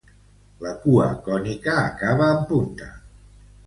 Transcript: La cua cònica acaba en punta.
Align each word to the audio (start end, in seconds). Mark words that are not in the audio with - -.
La 0.63 0.71
cua 0.85 1.05
cònica 1.29 1.79
acaba 1.85 2.35
en 2.39 2.45
punta. 2.53 2.93